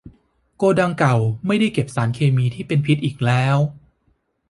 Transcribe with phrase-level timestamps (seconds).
[0.57, 1.15] โกดังเก่า
[1.47, 3.57] ไม่ได้เก็บสารเคมีที่เป็นพิษอีกแล้ว